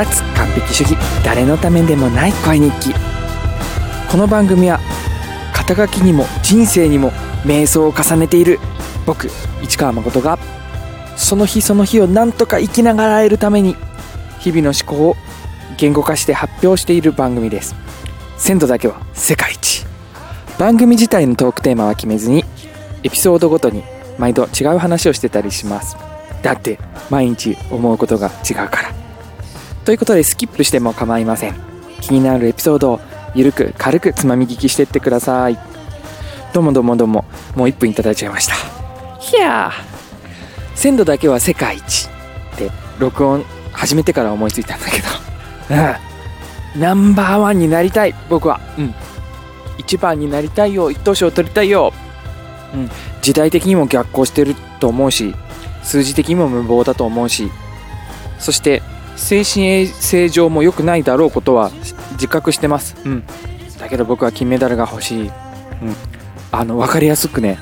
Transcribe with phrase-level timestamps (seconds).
[0.00, 2.94] 脱完璧主義誰のためでもない恋日記
[4.10, 4.80] この番組は
[5.52, 7.10] 肩書きにも人生にも
[7.44, 8.58] 瞑想を重ねている
[9.04, 9.28] 僕
[9.62, 10.38] 市川誠が
[11.18, 13.76] その日その日を何とか生きながらえるために
[14.38, 15.16] 日々の思考を
[15.76, 17.74] 言語化して発表している番組です。
[18.38, 19.84] 鮮度だけは世界一。
[20.58, 22.42] 番組自体のトークテーマは決めずに
[23.02, 23.82] エピソードごとに
[24.18, 25.96] 毎度違う話をしてたりします。
[26.42, 26.78] だって
[27.10, 28.99] 毎日思うことが違うから。
[29.84, 31.54] ということでスキップしても構いません。
[32.00, 33.00] 気になるエピソードを
[33.34, 35.58] ゆるく軽くつまみ聞きしてってください。
[36.52, 37.24] どうもどうもどうも。
[37.54, 38.54] もう1分いただいちゃいました。
[39.36, 40.76] いやー。
[40.76, 42.08] 鮮度だけは世界一。
[42.54, 45.08] って録音始めてから思いついたんだけど。
[46.76, 46.80] うん。
[46.80, 48.60] ナンバーワンになりたい僕は。
[48.76, 48.94] うん。
[49.78, 51.92] 一番になりたいよ一等賞を取りたいよ。
[52.74, 52.90] うん。
[53.22, 55.34] 時代的にも逆行してると思うし
[55.82, 57.50] 数字的にも無謀だと思うし。
[58.38, 58.82] そして
[59.20, 61.70] 精神衛生上も良くないだろうことは
[62.12, 62.96] 自覚してます。
[63.04, 63.24] うん。
[63.78, 65.28] だけど僕は金メダルが欲しい。
[65.28, 65.32] うん。
[66.50, 67.58] あの分かりやすくね。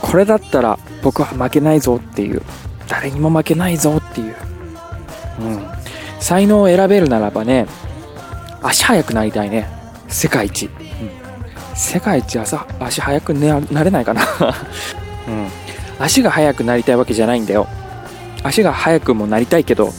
[0.00, 2.42] これだったら僕は負けないぞっていう。
[2.88, 4.36] 誰にも負けないぞっていう。
[5.40, 5.62] うん。
[6.20, 7.66] 才能を選べるならばね
[8.62, 9.68] 足速くなりたいね。
[10.08, 10.72] 世界一、うん、
[11.74, 14.22] 世界一朝足速く、ね、なれないかな。
[15.26, 15.48] うん。
[15.98, 17.66] 足が速くなりたいわけじゃないんだよ。
[18.44, 19.92] 足が速くもなりたいけど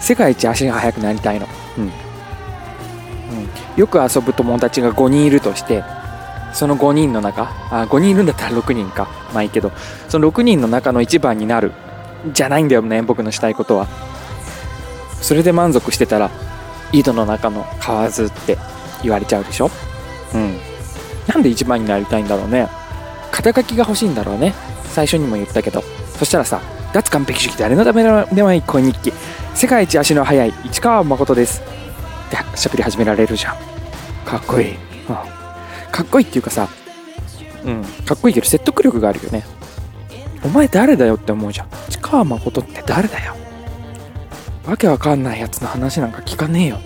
[0.00, 1.46] 世界一足が速くなりたいの。
[1.76, 1.90] うん、うん、
[3.76, 5.84] よく遊ぶ友達が5人いるとして
[6.52, 9.08] その5人の中あ5人いるんだったら6人か。
[9.32, 9.72] まあいいけど
[10.08, 11.72] その6人の中の1番になる。
[12.32, 13.86] じゃないんだよね僕のしたいことは。
[15.20, 16.30] それで満足してたら
[16.92, 18.58] 井戸の中の蛙って
[19.02, 19.70] 言われちゃうでしょ。
[20.34, 20.58] うん。
[21.26, 22.68] なんで1番になりたいんだろうね。
[23.30, 24.54] 肩書きが欲しいんだろうね。
[24.84, 25.82] 最初にも言ったけど。
[26.18, 26.60] そしたらさ
[26.92, 28.10] 脱完璧主義誰のためで
[28.42, 29.12] もない恋日記
[29.58, 31.62] 世界一足の速い市川誠です。
[31.62, 33.56] ってしゃべり始められるじゃん。
[34.24, 34.76] かっこいい、うん、
[35.90, 36.68] かっこいいっていうかさ
[37.64, 37.82] うん。
[38.06, 39.42] かっこいいけど説得力があるよね。
[40.44, 41.68] お前誰だよって思うじゃん。
[41.88, 43.34] 市川誠って誰だよ。
[44.64, 46.78] わけわかんないやつの話なんか聞かねえよ。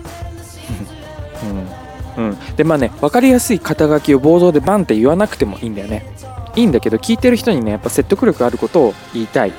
[2.17, 2.25] うん。
[2.25, 2.39] うん。
[2.57, 6.07] でまあね分かりやすい肩書きをボードでバンって言わなくてもいいんだよね。
[6.57, 9.53] いいんだけど聞いてる人にねやっぱ説得力あることを言いたい。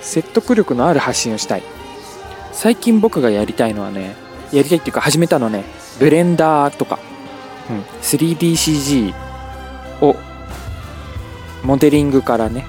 [0.00, 1.62] 説得力のある発信をしたい
[2.52, 4.14] 最近僕がやりたいのはね
[4.52, 5.64] やりたいっていうか始めたのね
[5.98, 6.98] ブレンダーとか、
[7.70, 9.14] うん、3DCG
[10.00, 10.16] を
[11.64, 12.66] モデリングからね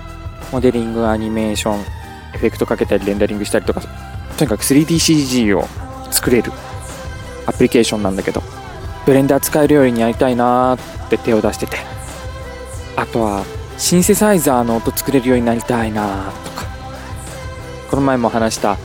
[0.51, 1.79] モデリングアニメーション
[2.35, 3.81] エフェクトかけたりレンダリングしたりとか
[4.37, 5.67] とにかく 3DCG を
[6.11, 6.51] 作れる
[7.45, 8.41] アプリケーションなんだけど
[9.05, 11.77] ブレンダー使えるようになりたいなーって手を出してて
[12.95, 13.43] あとは
[13.77, 16.65] シンセサイザーの音作れるようになりたいなとか
[17.89, 18.77] この前も話した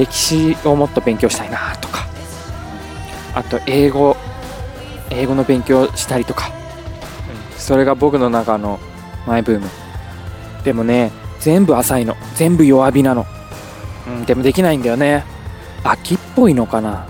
[0.00, 2.06] 歴史をもっと勉強したいなとか
[3.34, 4.16] あと英語
[5.10, 6.50] 英語の勉強したりとか
[7.58, 8.80] それが僕の中の
[9.26, 9.68] マイブーム。
[10.64, 12.16] でもね全部浅いの。
[12.34, 13.26] 全部弱火なの。
[14.08, 15.24] うんでもできないんだよね。
[15.84, 17.06] 秋っぽいのかな。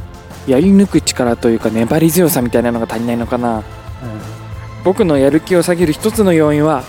[0.46, 3.64] やり抜く力というか粘り強さみたいなのが足りないのかな、うん、
[4.84, 6.82] 僕のやる気を下げる一つの要因は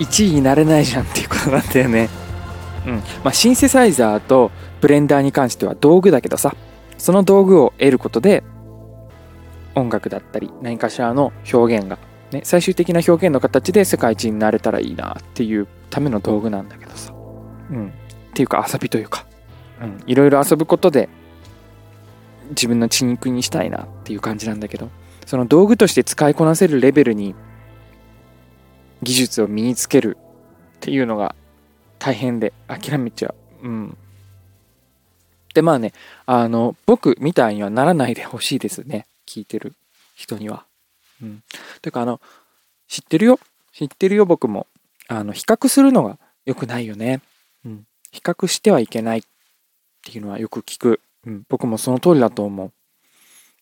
[0.00, 2.08] 1位になれないじゃんっていうことなんだよね。
[2.86, 2.94] うん。
[3.24, 6.54] まあシンセサイザーとブレンダーに関しては道具だけどさ
[6.96, 8.42] その道具を得ることで
[9.74, 11.98] 音楽だったり何かしらの表現が、
[12.32, 17.12] ね、最終的な表現の形で世界一になれたらいいなっていうための道具なんだけどさ。
[17.70, 17.88] うん。
[17.88, 17.90] っ
[18.34, 19.24] ていうか遊びというか。
[19.80, 21.08] うん、いろいろ遊ぶことで
[22.50, 24.90] 自分の血肉にしたいなっていう感じなんだけど。
[25.28, 27.34] その道具として使いこなせるレベルに
[29.02, 30.16] 技術を身につける
[30.76, 31.34] っていうのが
[31.98, 33.68] 大変で諦めちゃう。
[33.68, 33.98] うん。
[35.58, 35.92] でまあね
[36.24, 39.74] あの僕みたいにはならないでほしいですね聞いてる
[40.14, 40.64] 人には。
[41.20, 41.42] うん。
[41.82, 42.20] てかあの
[42.86, 43.40] 知ってるよ？
[43.72, 44.68] 知ってるよ僕も。
[45.08, 46.16] あの比較するのが
[46.46, 47.22] 良くないよね。
[47.64, 47.86] うん。
[48.12, 49.22] 比較してはいけないっ
[50.04, 51.00] ていうのはよく聞く。
[51.26, 52.72] うん、僕もその通りだと思う。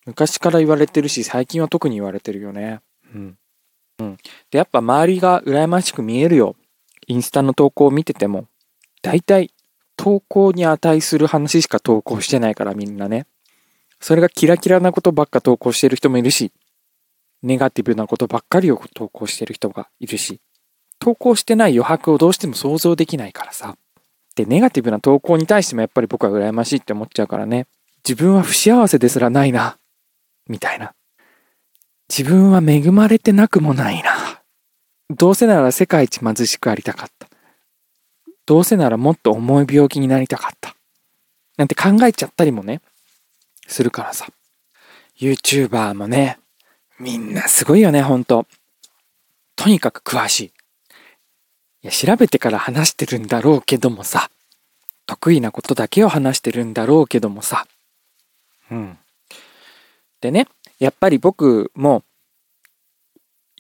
[0.05, 2.81] 昔から言われてるし、最近は特に言われてるよね。
[3.15, 3.39] うん。
[4.01, 4.17] うん。
[4.51, 6.57] で、やっぱ周りが羨ましく見えるよ。
[7.07, 8.47] インスタの投稿を見てても、
[9.01, 9.51] 大体
[9.97, 13.27] 投稿に値する話しか投稿してないからみんなね。
[14.01, 16.53] それがキラキラなことばっか投稿してる人もいるし、
[17.43, 20.41] ネガティブなことばっかりを投稿してる人がいるし、
[20.99, 23.77] 投稿してない余白をどうしても想像できないからさ。
[24.35, 27.67] で、ネガティブな投稿に対してもやっぱり僕は羨ましいって思っちゃうからね。
[28.07, 29.79] 自分は不幸せですらないな。
[30.49, 30.95] みたいな。
[32.09, 34.43] 自分は恵まれてなくもないな。
[35.11, 37.26] どうせなら世界一貧しくありたかった。
[38.47, 40.77] どうせならもっと重い病気になりたかった。
[41.57, 42.81] なんて考えちゃったりもね、
[43.67, 44.29] するからさ。
[45.19, 46.39] YouTuber もね、
[46.99, 48.47] みんなすごいよね、ほんと。
[49.57, 50.45] とにかく詳しい。
[50.47, 50.51] い
[51.83, 54.31] や、調べてから話してるんだろうけどもさ。
[55.07, 57.67] 得意なことだけを話してるんだろうけどもさ。
[58.71, 58.99] うん。
[60.21, 60.49] でね、
[60.79, 62.03] やっぱり僕も、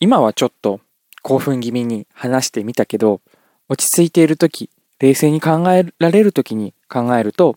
[0.00, 0.80] 今はちょっと
[1.22, 3.20] 興奮気味に話してみたけど、
[3.68, 7.56] 落ち着いている時、冷静に考えられる時に考えると、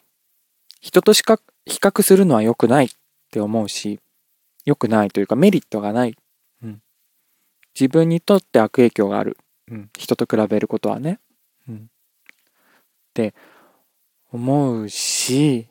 [0.81, 2.89] 人としか比較するのは良くないっ
[3.31, 3.99] て思うし、
[4.65, 6.15] 良くないというかメリットがない。
[6.63, 6.81] うん、
[7.79, 9.37] 自分にとって悪影響がある。
[9.69, 11.19] うん、人と比べることはね。
[11.67, 11.79] うん、っ
[13.13, 13.33] て
[14.31, 15.67] 思うし、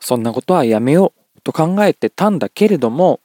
[0.00, 3.20] そんなことはやめようと考えてたんだけれども、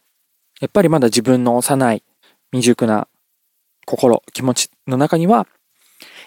[0.61, 2.03] やっぱりまだ自分の幼い
[2.51, 3.07] 未熟な
[3.85, 5.47] 心、気持ちの中には、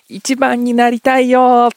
[0.08, 1.76] 一番になりたいよっ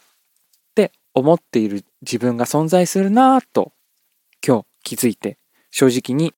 [0.76, 3.72] て思っている自分が存在するなぁと
[4.46, 5.38] 今日気づいて
[5.72, 6.34] 正直に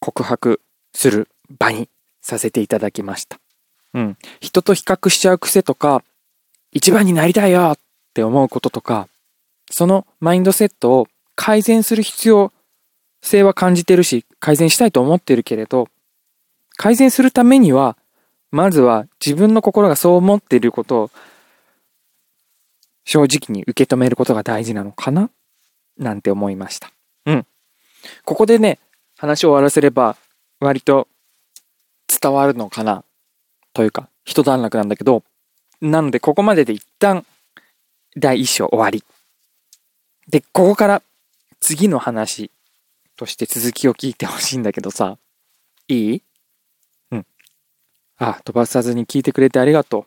[0.00, 0.60] 告白
[0.92, 1.88] する場に
[2.20, 3.38] させていただきました。
[3.94, 4.16] うん。
[4.40, 6.02] 人と比較しちゃう癖とか、
[6.72, 7.78] 一番になりたいよっ
[8.12, 9.08] て思うこととか、
[9.70, 11.06] そのマインドセットを
[11.36, 12.52] 改善する必要
[13.22, 15.88] 性は感じてるし、改善したいと思ってるけれど、
[16.76, 17.96] 改善するためには、
[18.54, 21.10] まずは自分の心がそう思っていることを
[23.04, 25.28] 正直に受け止めることが大事なのかな？
[25.98, 26.92] なんて思いました。
[27.26, 27.46] うん。
[28.24, 28.78] ここでね、
[29.18, 30.16] 話を終わらせれば
[30.60, 31.08] 割と
[32.06, 33.02] 伝わるのかな？
[33.72, 35.24] というか、一段落なんだけど、
[35.80, 37.26] なのでここまでで一旦
[38.16, 39.02] 第一章終わり。
[40.28, 41.02] で、ここから
[41.58, 42.52] 次の話
[43.16, 45.18] として続きを聞いてほしいんだけどさ、
[45.88, 46.22] いい？
[48.18, 50.06] あ、飛ばさずに聞いてくれてありがとう。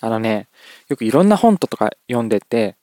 [0.00, 0.48] あのね、
[0.88, 2.76] よくいろんな本とか読んでて、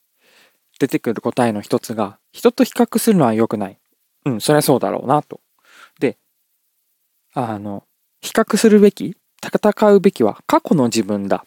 [0.79, 3.79] 出てくる答えの一つが、人と比較するのは良くない。
[4.25, 5.41] うん、そりゃそうだろうなと。
[5.99, 6.17] で、
[7.33, 7.83] あの、
[8.21, 11.45] 比較するべき、戦うべきは過去の自分だ。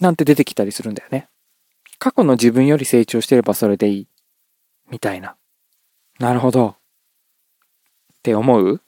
[0.00, 1.28] なんて出てきたりするんだよね。
[1.98, 4.08] 過去の自分より成長してればそれでいい。
[4.90, 5.36] みたいな。
[6.18, 6.68] なるほど。
[6.68, 8.82] って思う？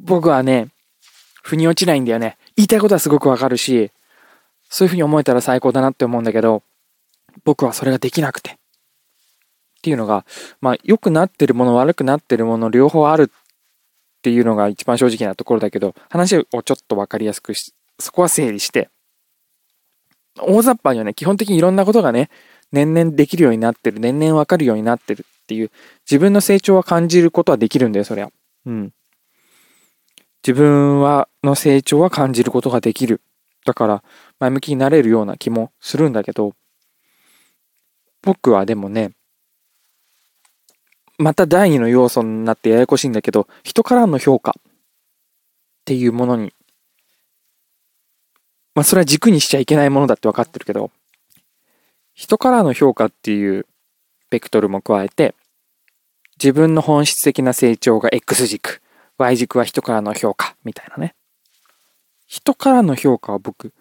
[0.00, 0.71] 僕はね、
[1.42, 2.38] 腑に落ちないんだよね。
[2.56, 3.90] 言いたいことはすごくわかるし、
[4.68, 6.62] そういうふうに思えたら最高だなって思うんだけど、
[7.44, 8.52] 僕はそれができなくて。
[8.52, 8.54] っ
[9.82, 10.24] ていうのが、
[10.60, 18.88] まあ、良くなってるもの、悪くなってるもの、両方あるっていうのが一番正直なところだけど、話をちょっとわかりやすくし、そこは整理して、
[20.38, 22.30] 大雑把にはね、基本的にいろんなことがね、
[22.70, 25.70] 年々できるようになってる、年々わかるようになってるっていう、
[26.08, 28.30] 自分の成長は感じることはできるんだよ、そりゃ。
[28.66, 28.92] うん。
[30.46, 33.20] 自分は、の成長は感じることができる。
[33.64, 34.04] だから、
[34.38, 36.54] 前向きになれるような気もするんだけど、
[38.22, 39.12] 僕はでもね、
[41.18, 44.62] また第二の要素になってややこしいんだけど、人からの評価っ
[45.84, 46.52] ていうものに、
[48.74, 50.90] まあそれは軸にしちゃいけないものだって分かってるけど、
[52.14, 53.66] 人からの評価っていう
[54.30, 55.34] ベクトルも加えて、
[56.42, 58.80] 自分の本質的な成長が X 軸、
[59.18, 61.14] Y 軸は人からの評価みたいなね。
[62.32, 63.74] 人からの評価は僕、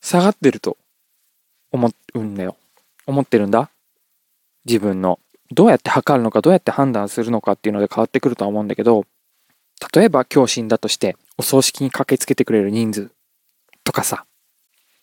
[0.00, 0.78] 下がってると
[1.70, 2.56] 思うんだよ。
[3.06, 3.70] 思ってるんだ。
[4.64, 5.20] 自分の。
[5.50, 9.04] どうやって測るのか、どうやって判断するのかっていうので変わってくるとは思うんだけど、
[9.94, 13.10] 例えば今日死んだとして、お葬式に駆けつけてくれる人数
[13.84, 14.24] とかさ、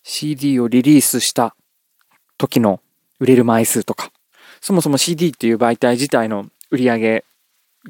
[0.02, 1.56] CD をリリースした
[2.40, 2.82] 時の
[3.20, 4.12] 売れる枚数とか、
[4.60, 7.26] そもそも CD っていう媒体自体の売り上げ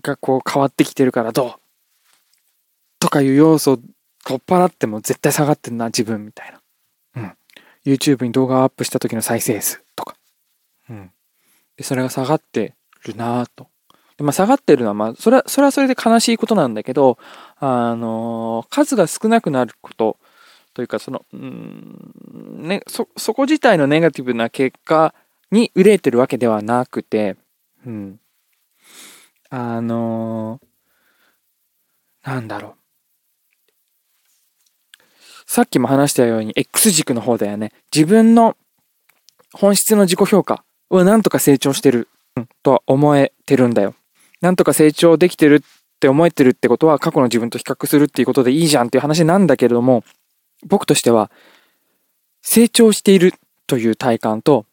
[0.02, 1.54] がこう変わってきてるからどう
[3.00, 3.80] とかいう要素
[4.28, 6.62] 取っ払っても絶対下がってんな、自分みたいな。
[7.16, 7.38] うん。
[7.86, 10.18] YouTube に動画をアップした時の再生数とか。
[10.90, 11.12] うん。
[11.78, 13.70] で、それが下がってるなぁと。
[14.18, 17.18] でまあ、下がってるのは、まあ、それは、それはそれで悲しいことなんだけど、
[17.56, 20.18] あのー、数が少なくなること
[20.74, 25.16] というか、その、うん、ね、そ、そこ自体のネガティブな結果
[25.52, 27.38] に憂えてるわけではなくて、
[27.86, 28.20] うん。
[29.50, 32.87] あのー、なんだろう。
[35.58, 37.72] さっきも話したように X 軸の方だよね。
[37.92, 38.56] 自分の
[39.54, 42.10] 本質の自己評価はなんとか成長してる、
[42.62, 43.96] とは思えてるんだよ。
[44.40, 45.62] なんとか成長できてるっ
[46.00, 50.04] て思えてるってことは過去の自分と比較するっていうことでいいじゃんっていう話なんだけれども、
[50.64, 51.32] 僕としては
[52.44, 53.34] 成長している
[53.66, 54.68] という体感と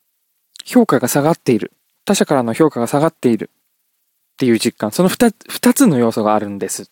[0.67, 1.73] 評価が下がっている。
[2.05, 4.93] 他者からの評価が下がっているっていう実感。
[4.93, 6.91] その二つ、二つの要素があるんです。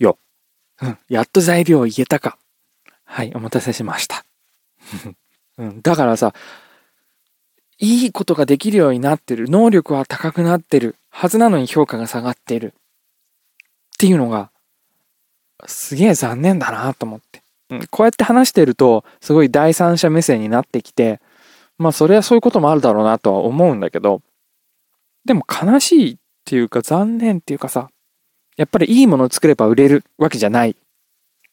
[0.00, 0.18] よ。
[0.82, 0.98] うん。
[1.08, 2.36] やっと材料を言えたか。
[3.12, 4.24] はい、お待たせしました。
[5.58, 6.32] うん、だからさ、
[7.78, 9.48] いいことができるようになってる。
[9.50, 10.94] 能力は高くなってる。
[11.10, 12.68] はずなのに評価が下がってる。
[12.68, 14.52] っていうのが、
[15.66, 17.42] すげえ残念だなと思って。
[17.70, 21.20] うん、こうやって話してると、すごい第三者目線になってきて、
[21.78, 24.22] まあそれはそういうこともあるだろうなとは思うんだけど、
[25.24, 27.90] でも悲しいっていうか残念っていうかさ、
[28.56, 30.76] やっぱりいいものを作れば売れるわけじゃない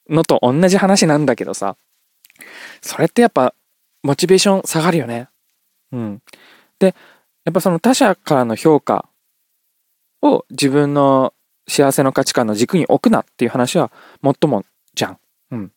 [0.08, 1.76] のと同じ話なんだけどさ、
[2.80, 3.54] それってやっぱ
[4.02, 5.28] モチベーション下がるよね。
[5.92, 6.22] うん。
[6.78, 6.94] で、
[7.44, 9.08] やっぱその他者からの評価
[10.22, 11.34] を自分の
[11.66, 13.90] 幸せの価値観の軸に置くなっていう話は
[14.22, 15.18] もっともじゃん。
[15.50, 15.72] うん。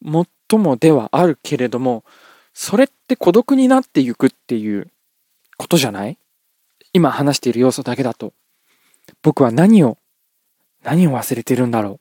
[0.00, 2.04] もっともではあるけれども、
[2.54, 4.90] それって孤独になっていくっていう
[5.56, 6.18] ことじゃない？
[6.92, 8.32] 今話している要素だけだと。
[9.22, 9.98] 僕は何を、
[10.82, 12.00] 何を忘れてるんだろう？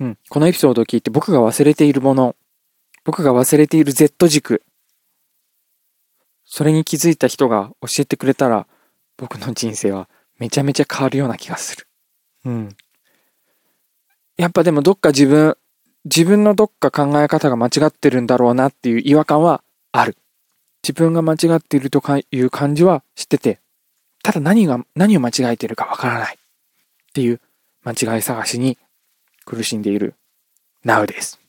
[0.00, 0.04] う。
[0.04, 0.18] うん。
[0.28, 2.36] このエピソードを聞いて僕が忘れているもの、
[3.04, 4.62] 僕が忘れている Z 軸、
[6.44, 8.66] それに気づいた人が教えてくれたら、
[9.18, 11.86] 僕の人生はめちゃめちゃ変わるような気がする。
[12.46, 12.76] うん。
[14.38, 15.56] やっぱでもどっか自分、
[16.04, 19.62] 自分のどっか考え方が間違ってるんだろうなっていう違和感は
[19.92, 20.16] ある。
[20.82, 23.60] 自分が間違っているという感じは知ってて、
[24.22, 27.40] ただ何が、何を間違えているかわからないっていう
[27.84, 28.78] 間違い探しに
[29.48, 30.14] 苦しんでいる
[30.84, 31.40] Now です。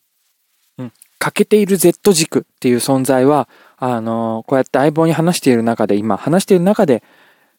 [0.77, 0.94] うん。
[1.20, 7.03] 欠けている Z 軸っていう存在は、あのこうやって相棒に話している中で、今話している中で、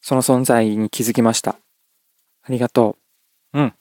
[0.00, 1.56] その存在に気づきました。
[2.42, 2.96] ありがと
[3.52, 3.60] う。
[3.60, 3.74] うん。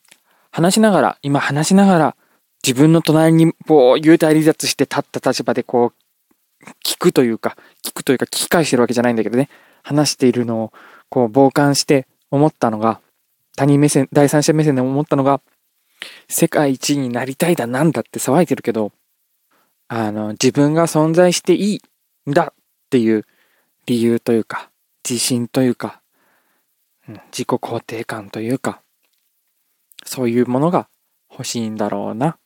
[0.51, 2.15] 話しながら、今話しながら、
[2.61, 9.49] 自分の隣にこう、幽体離脱して立った立場でこう、聞くというか、聞くというか聞き返してるわけじゃないんだけどね、
[9.81, 10.73] 話しているのを
[11.07, 12.99] こう傍観して思ったのが、
[13.55, 15.41] 他人目線、第三者目線で思ったのが、
[16.27, 18.91] 世界一になりたいだなんだって騒いでるけど、
[19.87, 21.81] あの、自分が存在していい
[22.29, 23.25] んだっていう
[23.85, 24.69] 理由というか、
[25.07, 26.01] 自信というか、
[27.07, 28.81] うん、自己肯定感というか、
[30.05, 30.87] そういうものが
[31.31, 32.37] 欲しいんだろうな。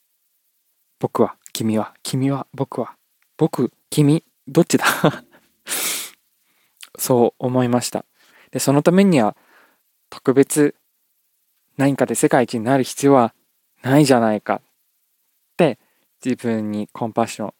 [1.00, 2.95] 僕は、君は、君は、僕は、
[3.38, 4.86] 僕、君、どっちだ？
[6.98, 8.05] そう思いました。
[8.51, 9.36] で、そのためには
[10.10, 10.75] 特別
[11.77, 13.33] 何かで世界一になる必要は
[13.83, 14.61] ないじゃないかっ
[15.57, 15.77] て
[16.23, 17.53] 自分にコンパッショ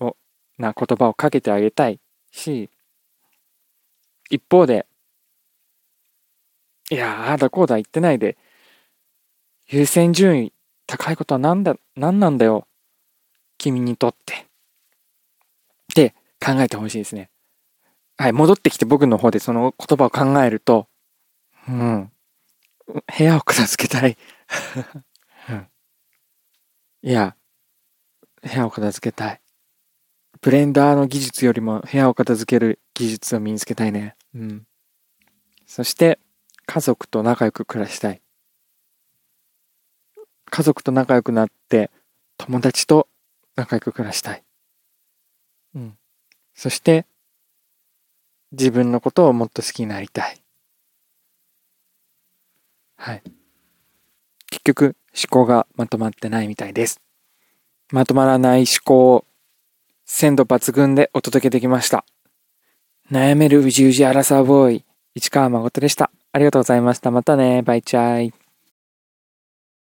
[0.00, 0.16] ンを
[0.58, 2.00] な言葉をかけてあげたい
[2.32, 2.70] し、
[4.30, 4.86] 一方で、
[6.90, 8.36] いや、あだこうだ言ってないで、
[9.68, 10.52] 優先順位
[10.86, 12.66] 高いことは何だ、何なんだよ。
[13.58, 14.34] 君にとって。
[14.34, 14.46] っ
[15.94, 17.30] て考えてほしいですね。
[18.16, 20.88] はい、戻ってきて僕の方でその言葉を考えると、
[21.68, 22.10] うん。
[22.86, 24.16] 部屋を片付けたい。
[27.04, 27.36] うん、いや、
[28.42, 29.40] 部屋を片付けたい。
[30.40, 34.16] ブレンダーの技術よりも部屋を片付ける技術を身につけたいね。
[34.34, 34.66] うん。
[35.66, 36.18] そして、
[36.66, 38.20] 家族と仲良く暮らしたい。
[40.50, 41.90] 家族と仲良くなって、
[42.36, 43.08] 友達と
[43.56, 44.44] 仲良く暮らしたい。
[45.74, 45.98] うん。
[46.54, 47.06] そして、
[48.52, 50.44] 自分のことをもっと好きになりたい。
[52.96, 53.22] はい。
[54.50, 57.00] 結局、思考がまとまってないみたいです。
[57.92, 59.24] まとまらない思考を
[60.04, 62.04] 鮮度抜群でお届けできました。
[63.10, 66.10] 悩めるうじうじアラサーボーイ、市川誠でした。
[66.32, 67.10] ありがとうございました。
[67.10, 67.62] またね。
[67.62, 68.43] バイチャイ。